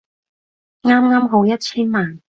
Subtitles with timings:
[0.81, 2.21] 啱啱好一千萬